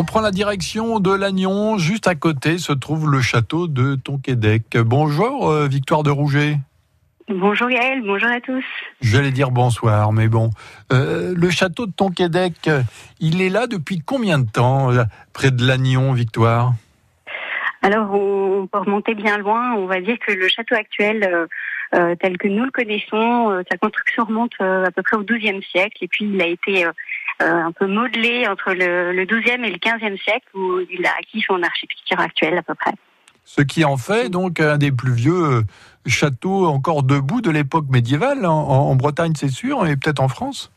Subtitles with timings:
[0.00, 1.76] On prend la direction de Lannion.
[1.76, 4.78] Juste à côté se trouve le château de Tonquédec.
[4.78, 6.58] Bonjour, euh, Victoire de Rouget.
[7.28, 8.64] Bonjour Gaël, bonjour à tous.
[9.00, 10.50] J'allais dire bonsoir, mais bon.
[10.92, 12.70] Euh, le château de Tonquédec,
[13.18, 15.02] il est là depuis combien de temps, euh,
[15.32, 16.74] près de Lannion, Victoire?
[17.82, 19.72] Alors, on peut remonter bien loin.
[19.72, 21.48] On va dire que le château actuel,
[21.92, 26.04] euh, tel que nous le connaissons, sa construction remonte à peu près au XIIe siècle.
[26.04, 26.86] Et puis, il a été
[27.40, 31.42] un peu modelé entre le, le XIIe et le XVe siècle, où il a acquis
[31.46, 32.92] son architecture actuelle à peu près.
[33.44, 35.62] Ce qui en fait donc un des plus vieux euh,
[36.06, 40.70] châteaux encore debout de l'époque médiévale, en, en Bretagne c'est sûr, et peut-être en France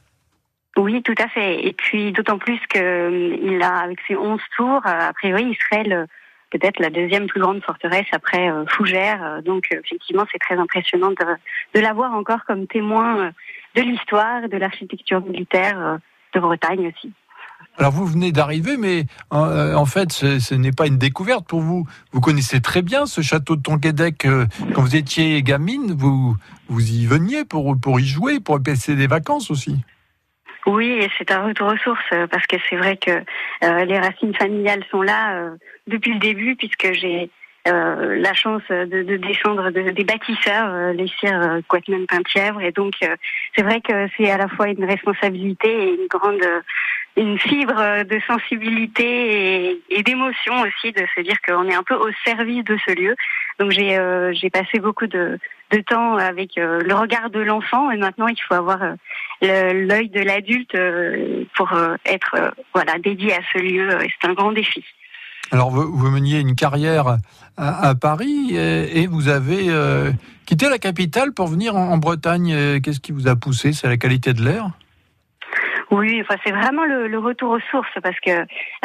[0.77, 1.67] Oui, tout à fait.
[1.67, 6.05] Et puis d'autant plus qu'il a, avec ses 11 tours, a priori, il serait le,
[6.49, 9.41] peut-être la deuxième plus grande forteresse après euh, Fougères.
[9.43, 11.25] Donc effectivement, c'est très impressionnant de,
[11.73, 13.31] de l'avoir encore comme témoin
[13.75, 15.99] de l'histoire, de l'architecture militaire
[16.33, 17.13] de Bretagne aussi.
[17.77, 21.87] Alors vous venez d'arriver, mais euh, en fait, ce, n'est pas une découverte pour vous.
[22.11, 24.25] Vous connaissez très bien ce château de Tonquédec.
[24.25, 26.35] Euh, quand vous étiez gamine, vous,
[26.67, 29.77] vous y veniez pour, pour y jouer, pour passer des vacances aussi.
[30.67, 33.23] Oui, c'est un retour aux sources euh, parce que c'est vrai que
[33.85, 35.49] les racines familiales sont là
[35.87, 37.31] depuis le début puisque j'ai
[37.67, 42.61] euh, la chance de, de descendre de, des bâtisseurs, euh, les sires euh, Quatman Pintièvre.
[42.61, 43.15] Et donc, euh,
[43.55, 46.41] c'est vrai que c'est à la fois une responsabilité et une grande,
[47.17, 51.95] une fibre de sensibilité et, et d'émotion aussi de se dire qu'on est un peu
[51.95, 53.15] au service de ce lieu.
[53.59, 53.97] Donc, j'ai
[54.31, 55.37] j'ai passé beaucoup de,
[55.71, 58.79] de temps avec le regard de l'enfant et maintenant il faut avoir
[59.41, 60.75] l'œil de l'adulte
[61.55, 61.71] pour
[62.05, 63.89] être voilà dédié à ce lieu.
[63.99, 64.83] C'est un grand défi.
[65.51, 67.17] Alors, vous, vous, meniez une carrière
[67.57, 70.11] à, Paris et, vous avez euh,
[70.45, 72.53] quitté la capitale pour venir en, Bretagne.
[72.53, 73.73] Euh, qu'est-ce qui vous a poussé?
[73.73, 74.69] C'est la qualité de l'air?
[75.91, 78.31] Oui, enfin c'est vraiment le, retour aux sources parce que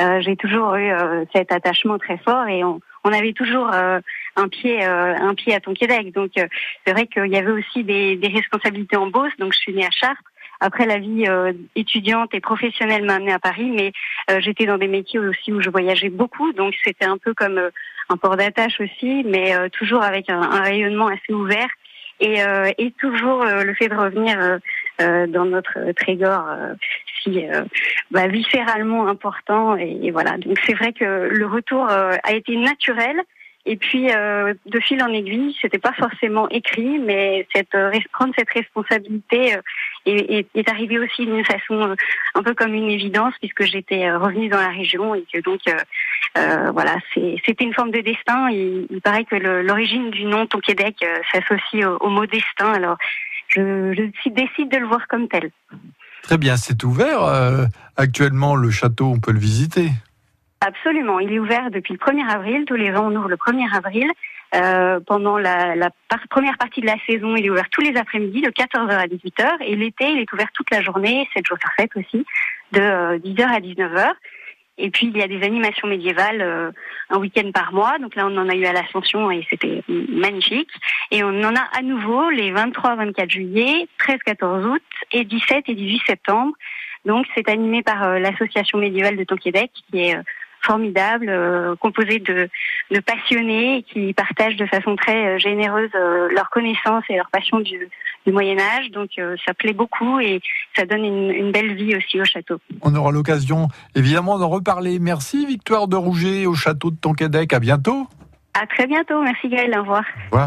[0.01, 0.91] euh, j'ai toujours eu
[1.33, 6.13] cet attachement très fort et on, avait toujours un pied un pied à Tonquédec.
[6.13, 9.31] Donc c'est vrai qu'il y avait aussi des, des responsabilités en Beauce.
[9.39, 10.21] Donc je suis née à Chartres.
[10.61, 13.93] Après, la vie euh, étudiante et professionnelle m'a amenée à Paris, mais
[14.31, 17.59] euh, j'étais dans des métiers aussi où je voyageais beaucoup, donc c'était un peu comme
[17.59, 17.71] euh,
[18.09, 21.69] un port d'attache aussi, mais toujours avec un, un, rayonnement assez ouvert
[22.21, 22.39] et,
[22.79, 24.61] et toujours le fait de revenir
[25.01, 26.45] dans notre Trégor
[27.21, 27.45] si
[28.13, 30.39] bah, viscéralement important et, et voilà.
[30.39, 33.21] Donc c'est vrai que le retour a été naturel.
[33.67, 37.77] Et puis, euh, de fil en aiguille, c'était pas forcément écrit, mais cette,
[38.13, 39.57] prendre cette responsabilité
[40.07, 41.95] est, est, arrivé aussi d'une façon euh,
[42.35, 45.61] un peu comme une évidence puisque j'étais euh, revenue dans la région et que donc
[45.69, 45.77] euh,
[46.39, 48.51] euh voilà c'était une forme de destin.
[48.51, 52.73] Il, paraît que l'origine du nom Tonquédec s'associe au, au, mot destin.
[52.73, 52.99] Alors
[53.49, 53.93] je
[54.27, 55.51] décide de le voir comme tel.
[56.23, 57.21] Très bien, c'est ouvert.
[57.97, 59.91] actuellement, le château, on peut le visiter.
[60.61, 62.65] Absolument, il est ouvert depuis le 1er avril.
[62.65, 64.11] Tous les ans, on ouvre le 1er avril.
[64.55, 65.91] Euh, pendant la, la
[66.31, 69.57] première partie de la saison, il est ouvert tous les après-midi de 14h à 18h
[69.61, 72.25] et l'été, il est ouvert toute la journée, 7 jours sur 7 aussi,
[72.73, 72.81] de
[73.19, 74.13] 10h euh, à 19h.
[74.79, 76.71] Et puis il y a des animations médiévales euh,
[77.11, 77.99] un week-end par mois.
[77.99, 80.71] Donc là, on en a eu à l'Ascension et c'était magnifique.
[81.11, 86.03] Et on en a à nouveau les 23-24 juillet, 13-14 août et 17 et 18
[86.07, 86.53] septembre.
[87.05, 90.17] Donc c'est animé par l'association médiévale de Tonquédec qui est
[90.67, 92.49] formidable, euh, composé de,
[92.91, 97.61] de, passionnés qui partagent de façon très euh, généreuse euh, leur connaissance et leur passion
[97.61, 97.89] du,
[98.27, 98.91] du Moyen Âge.
[98.91, 99.11] Donc
[99.47, 100.41] ça plaît beaucoup et
[100.77, 102.59] ça donne une, une, belle vie aussi au château.
[102.83, 104.99] On aura l'occasion évidemment d'en reparler.
[104.99, 107.53] Merci Victoire de Rouget au château de Tonquédec.
[107.53, 108.07] À bientôt.
[108.61, 109.23] À très bientôt.
[109.23, 109.75] Merci Gaël.
[109.77, 110.05] Au revoir.
[110.33, 110.45] Au revoir.